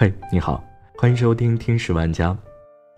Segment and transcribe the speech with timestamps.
[0.00, 0.64] 嘿，你好，
[0.96, 2.34] 欢迎收听听十万家。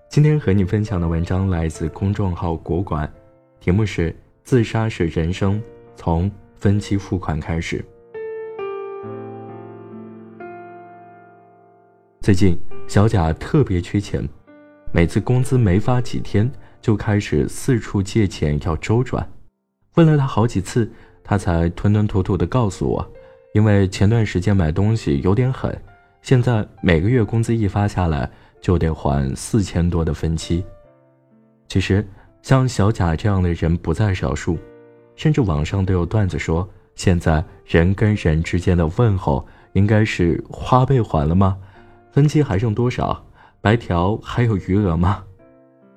[0.09, 3.13] 今天和你分享的文章来自公众号国馆，
[3.59, 4.11] 题目是
[4.45, 5.61] 《自杀是人生，
[5.97, 7.85] 从分期付款开始》。
[12.21, 14.23] 最近小贾特别缺钱，
[14.93, 16.49] 每次工资没发几天，
[16.81, 19.29] 就开始四处借钱要周转。
[19.97, 20.89] 问了他好几次，
[21.25, 23.13] 他才吞吞吐吐地告诉我，
[23.55, 25.77] 因为前段时间买东西有点狠。
[26.23, 30.65] 现在每个月工资一发下来，就得还四千多的分期。
[31.67, 32.07] 其实
[32.43, 34.57] 像小贾这样的人不在少数，
[35.17, 41.59] 甚至网上都有段子说，现在人跟人之间的问候应该是花呗还了吗？
[42.13, 43.25] 分期还剩多少？
[43.61, 45.25] 白条还有余额吗？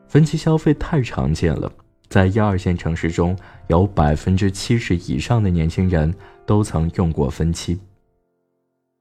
[0.07, 1.71] 分期消费太常见了，
[2.09, 3.37] 在一二线城市中，
[3.67, 6.11] 有百分之七十以上的年轻人
[6.47, 7.79] 都曾用过分期，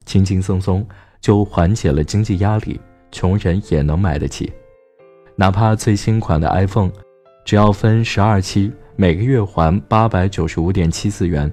[0.05, 0.87] 轻轻松松。
[1.25, 2.79] 就缓解了经济压力，
[3.11, 4.53] 穷人也能买得起。
[5.37, 6.91] 哪怕最新款的 iPhone，
[7.47, 11.51] 只要分十二期，每个月还八百九十五点七四元，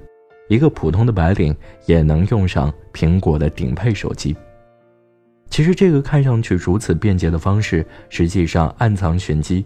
[0.50, 1.56] 一个普通的白领
[1.86, 4.36] 也能用上苹果的顶配手机。
[5.50, 9.66] 其实，这个看上去如此便捷的方式，实际上暗藏玄机。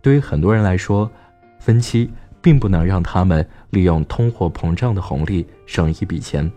[0.00, 1.10] 对于很多人来说，
[1.58, 2.08] 分期
[2.40, 6.48] 并不能让他们利用通货膨胀的红利省一笔钱，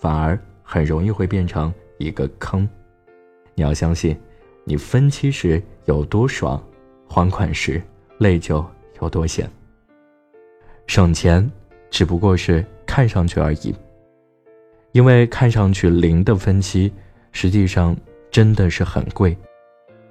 [0.00, 1.72] 反而很容易会变成。
[2.00, 2.66] 一个坑，
[3.54, 4.16] 你要相信，
[4.64, 6.60] 你分期时有多爽，
[7.06, 7.80] 还款时
[8.18, 8.64] 累就
[9.02, 9.48] 有多险。
[10.86, 11.48] 省钱
[11.90, 13.74] 只不过是看上去而已，
[14.92, 16.90] 因为看上去零的分期，
[17.32, 17.94] 实际上
[18.30, 19.36] 真的是很贵。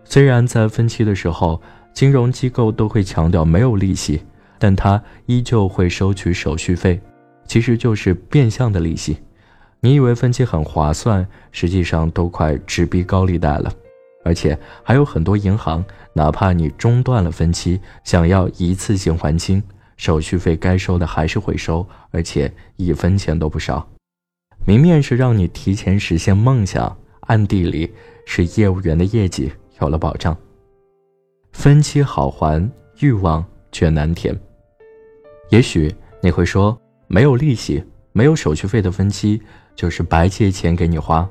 [0.04, 1.60] 虽然在分期的时候，
[1.92, 4.22] 金融机构都会强调没有利息，
[4.60, 7.02] 但它依旧会收取手续费，
[7.45, 9.17] 其实就是变相的利息。
[9.82, 13.72] 你以为分期很划算，实际上都快直逼高利贷了，
[14.26, 19.64] 而且还有很多银行，哪怕你中断了分期，想要一次性还清，
[19.95, 23.88] 手续费该收的还是会收，而且一分钱都不少。
[24.66, 27.89] 明面是让你提前实现梦想，暗地里
[28.26, 30.36] 是业务员的业绩有了保障。
[31.54, 32.70] 分期好还，
[33.00, 34.38] 欲望却难填。
[35.52, 37.82] 也许你会说，没有利息。
[38.12, 39.39] 没有手续费的分期
[39.80, 41.26] 就是白借钱给你花，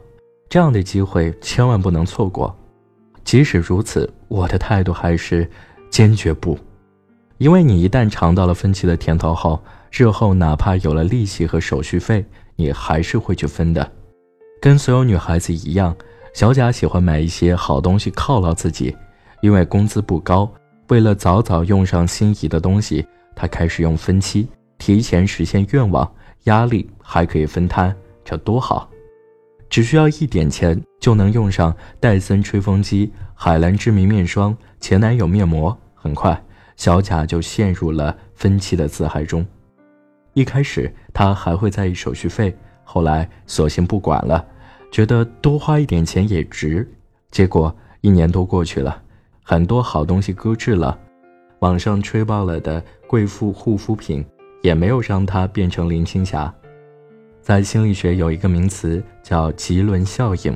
[0.48, 2.56] 这样的机会千万不能错过。
[3.22, 5.46] 即使如此，我的态度还是
[5.90, 6.58] 坚决不，
[7.36, 12.24] 因为你一旦尝到了分期的甜头后，日后哪怕有了利息和手续费，
[12.56, 13.92] 你还是会去分的。
[14.62, 15.94] 跟所有女孩子一样，
[16.32, 18.96] 小贾喜欢买一些好东西犒劳自己，
[19.42, 20.50] 因为工资不高，
[20.88, 23.06] 为了早早用上心仪的东西，
[23.36, 24.48] 他开始用分期
[24.78, 26.10] 提前实现愿望。
[26.44, 27.94] 压力还可以分摊，
[28.28, 28.90] 这多好！
[29.70, 35.74] 只需要一点钱就能用上戴森吹风机、海蓝之谜面霜、前男友面膜。
[35.94, 36.38] 很快，
[36.76, 39.46] 小贾就陷入了分期的自嗨中。
[40.34, 44.46] 一开始他还会在意手续费，后来索性不管了，
[44.92, 46.86] 觉得多花一点钱也值。
[47.30, 49.00] 结果一年多过去了，
[49.42, 50.98] 很多好东西搁置了，
[51.60, 54.22] 网上吹爆了的贵妇护肤品。
[54.60, 56.52] 也没有让他变成林青霞。
[57.48, 60.54] 在心理学有一个名词叫“棘轮效应”，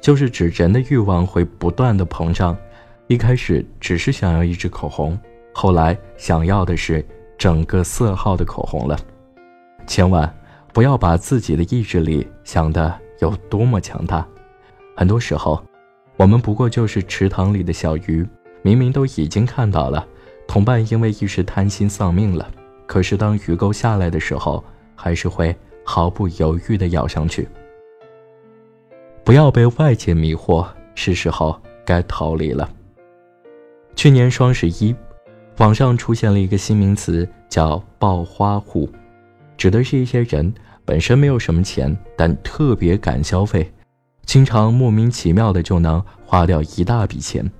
[0.00, 2.56] 就是指人的欲望会不断的膨胀。
[3.08, 5.20] 一开始只是想要一支口红，
[5.52, 7.04] 后来想要的是
[7.36, 8.98] 整个色号的口红了。
[9.86, 10.34] 千万
[10.72, 14.26] 不要把自己的意志力想得有多么强大。
[14.96, 15.62] 很多时候，
[16.16, 18.26] 我们不过就是池塘里的小鱼，
[18.62, 20.08] 明明都已经看到了，
[20.46, 22.50] 同伴因为一时贪心丧命了。
[22.86, 24.64] 可是，当鱼钩下来的时候，
[24.94, 25.54] 还是会
[25.90, 27.48] 毫不犹豫地咬上去。
[29.24, 32.68] 不要被外界迷惑，是时候该逃离了。
[33.96, 34.94] 去年双十一，
[35.56, 38.86] 网上出现了一个新名词，叫“暴花户”，
[39.56, 40.52] 指的是一些人
[40.84, 43.72] 本身没有什么钱，但特别敢消费，
[44.26, 47.50] 经常莫名其妙的就能花掉一大笔钱。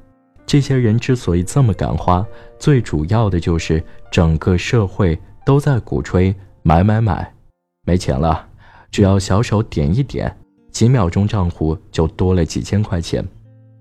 [0.45, 2.27] 这些人之所以这么敢花，
[2.59, 7.33] 最主要的就是整个社会都在鼓吹买买买，
[7.89, 8.47] 没钱了，
[8.91, 10.37] 只要小手点一点，
[10.71, 13.25] 几秒钟账户就多了几千块钱；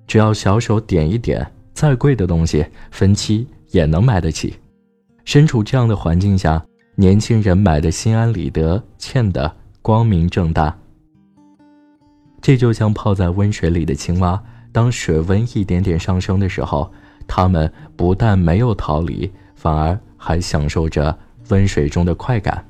[0.08, 4.56] 只要小手点一点，再贵的东西分期也能买得起。
[5.26, 6.66] 身处这样的环境下，
[6.96, 10.74] 年轻人买的心安理得，欠的光明正大。
[12.42, 14.42] 这就像泡在温水里的青蛙。
[14.72, 16.90] 当水温一点点上升的时候，
[17.28, 21.18] 他们不但没有逃离，反而还享受着
[21.50, 22.64] 温水中的快感，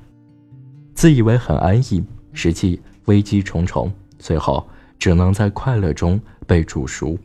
[0.98, 2.04] 自以为很安逸，
[2.34, 4.68] 实际危机重重，最后
[4.98, 7.16] 只能在快乐中被煮熟。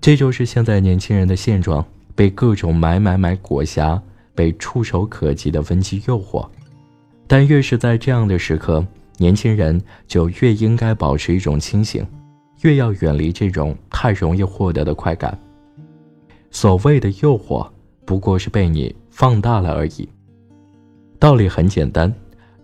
[0.00, 1.86] 这就是现在年轻人的现状：
[2.16, 4.02] 被各种买买买裹挟，
[4.34, 6.44] 被触手可及的分期诱惑。
[7.28, 8.84] 但越是在这样的时刻，
[9.18, 12.04] 年轻人就越应该保持一种清醒，
[12.62, 15.38] 越要远离这种太容易获得的快感。
[16.50, 17.70] 所谓的诱惑，
[18.04, 20.08] 不过是被你放大了而已。
[21.20, 22.12] 道理很简单，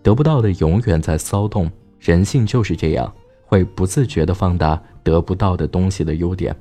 [0.03, 1.69] 得不到的永远在骚动，
[1.99, 3.13] 人性就是这样，
[3.45, 6.55] 会不自觉地放大得不到的东西的优点。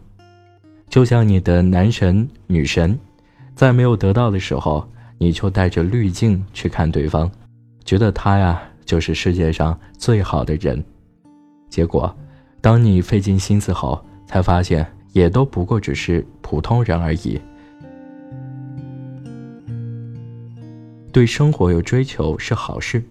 [0.88, 2.98] 就像你的男神女神，
[3.54, 4.86] 在没有得到的时候，
[5.18, 7.30] 你就带着滤镜去看对方，
[7.84, 10.82] 觉得他呀就是世界上最好的人。
[11.68, 12.14] 结果，
[12.60, 17.40] 当你费尽心思后，才发现也都不过只是普通人而已。
[21.12, 23.02] 对生活有追求是好事，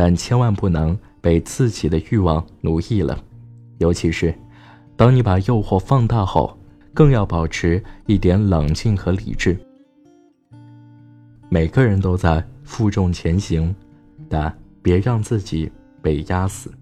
[0.00, 3.18] 但千万不能被自己的欲望奴役了。
[3.78, 4.32] 尤其是，
[4.94, 6.56] 当你把诱惑放大后，
[6.94, 9.58] 更要保持一点冷静和理智。
[11.48, 13.74] 每个人都在负重前行，
[14.28, 15.68] 但别让自己
[16.00, 16.72] 被压死。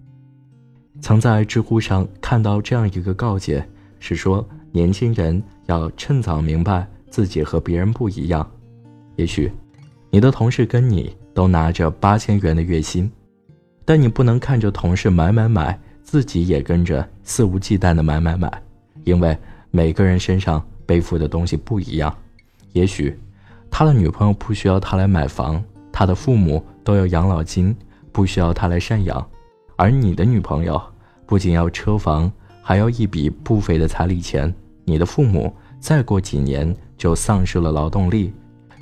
[1.01, 3.67] 曾在知乎上看到这样一个告诫，
[3.99, 8.47] 是说年轻人要趁早明白自己和别人不一样。
[9.15, 9.51] 也许。
[10.09, 13.07] 你的同事跟你都拿着八千元的月薪，
[13.85, 18.51] 但你不能看着同事买买买，自己也跟着肆无忌惮的买买买，
[19.03, 19.37] 因为
[19.69, 22.11] 每个人身上背负的东西不一样。
[22.71, 23.15] 也许
[23.69, 27.75] 他的女朋友不需要他来买房，他的父母都有养老金，
[28.11, 29.23] 不需要他来赡养，
[29.75, 30.81] 而你的女朋友
[31.27, 32.31] 不仅要车房，
[32.63, 34.51] 还要一笔不菲的彩礼钱。
[34.85, 38.33] 你的父母再过几年就丧失了劳动力。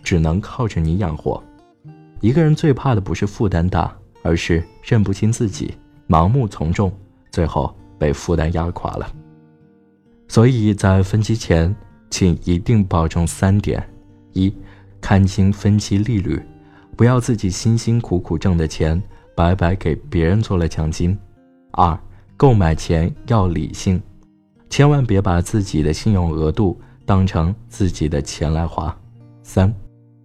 [0.01, 1.43] 只能靠着你养活。
[2.25, 5.75] 一个人最怕的不是负担大，而是认不清自己，
[6.09, 6.91] 盲目从众，
[7.31, 9.07] 最后被负担压垮了。
[10.27, 11.73] 所以在分期前，
[12.09, 13.87] 请一定保证三点：
[14.33, 14.51] 一，
[14.99, 16.41] 看清分期利率，
[16.97, 18.99] 不要自己辛辛苦苦挣的钱
[19.35, 21.15] 白白给别人做了奖金；
[21.73, 21.95] 二，
[22.35, 24.01] 购买前要理性，
[24.67, 28.91] 千万别把自己的信用额度当成自己的钱来花；
[29.43, 29.71] 三。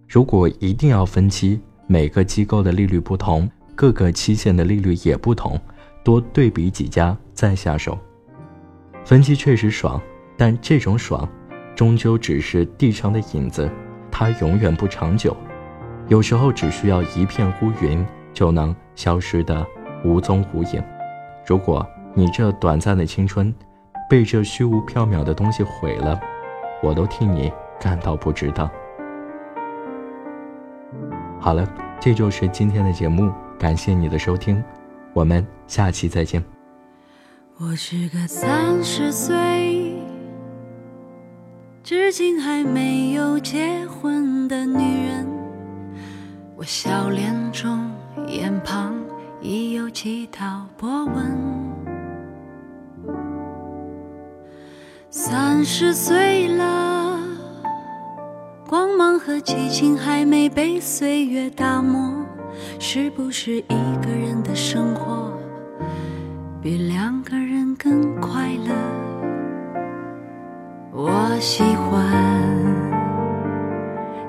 [0.09, 1.61] 如果一定要分期，
[1.91, 5.59] 每个机构的利率不同，各个期限的利率也不同，
[6.05, 7.99] 多对比几家再下手。
[9.03, 10.01] 分期确实爽，
[10.37, 11.27] 但这种爽，
[11.75, 13.69] 终究只是地上的影子，
[14.09, 15.35] 它永远不长久。
[16.07, 19.67] 有时候只需要一片乌云，就能消失得
[20.05, 20.81] 无踪无影。
[21.45, 23.53] 如果你这短暂的青春，
[24.09, 26.17] 被这虚无缥缈的东西毁了，
[26.81, 27.51] 我都替你
[27.81, 28.71] 感到不值当。
[31.41, 31.67] 好了，
[31.99, 34.63] 这就是今天的节目，感谢你的收听，
[35.11, 36.41] 我们下期再见。
[37.57, 39.95] 我是个三十岁，
[41.83, 45.27] 至今还没有结婚的女人，
[46.55, 47.89] 我笑脸中
[48.27, 48.93] 眼旁
[49.41, 51.35] 已有几道波纹。
[55.09, 56.90] 三十岁了。
[59.23, 62.25] 和激情还没被岁月打磨，
[62.79, 65.31] 是不是一个人的生活
[66.59, 68.73] 比两个人更快乐？
[70.91, 72.03] 我喜欢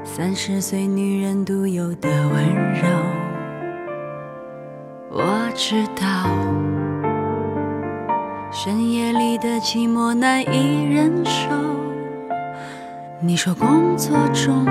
[0.05, 2.87] 三十岁女人独有的温柔。
[5.09, 6.29] 我知道
[8.51, 11.49] 深夜里的寂寞难以忍受。
[13.25, 14.64] 你说工作中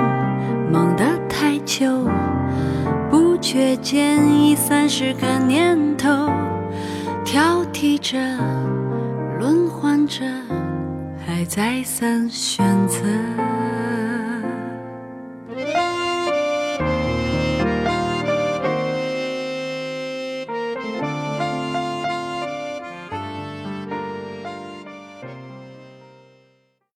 [0.69, 2.05] 忙得太久，
[3.09, 6.29] 不觉间已三十个年头，
[7.23, 8.19] 挑剔着，
[9.39, 10.25] 轮换着，
[11.25, 12.99] 还再三选择。